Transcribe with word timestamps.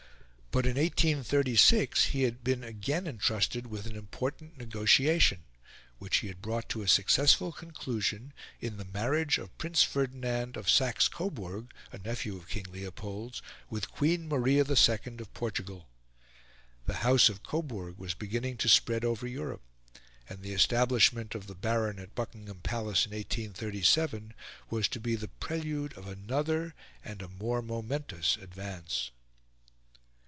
But 0.53 0.65
in 0.65 0.75
1836 0.75 2.07
he 2.07 2.23
had 2.23 2.43
been 2.43 2.61
again 2.61 3.07
entrusted 3.07 3.67
with 3.67 3.85
an 3.85 3.95
important 3.95 4.57
negotiation, 4.57 5.45
which 5.97 6.17
he 6.17 6.27
had 6.27 6.41
brought 6.41 6.67
to 6.71 6.81
a 6.81 6.89
successful 6.89 7.53
conclusion 7.53 8.33
in 8.59 8.75
the 8.75 8.83
marriage 8.83 9.37
of 9.37 9.57
Prince 9.57 9.81
Ferdinand 9.83 10.57
of 10.57 10.69
Saxe 10.69 11.07
Coburg, 11.07 11.71
a 11.93 11.99
nephew 11.99 12.35
of 12.35 12.49
King 12.49 12.65
Leopold's, 12.69 13.41
with 13.69 13.91
Queen 13.93 14.27
Maria 14.27 14.65
II 14.67 15.19
of 15.19 15.33
Portugal. 15.33 15.87
The 16.85 16.95
House 16.95 17.29
of 17.29 17.43
Coburg 17.43 17.97
was 17.97 18.13
beginning 18.13 18.57
to 18.57 18.67
spread 18.67 19.05
over 19.05 19.25
Europe; 19.25 19.61
and 20.27 20.41
the 20.41 20.51
establishment 20.51 21.33
of 21.33 21.47
the 21.47 21.55
Baron 21.55 21.97
at 21.97 22.13
Buckingham 22.13 22.59
Palace 22.59 23.05
in 23.05 23.13
1837 23.13 24.33
was 24.69 24.89
to 24.89 24.99
be 24.99 25.15
the 25.15 25.29
prelude 25.29 25.93
of 25.97 26.07
another 26.09 26.75
and 27.05 27.21
a 27.21 27.29
more 27.29 27.61
momentous 27.61 28.35
advance. 28.35 29.11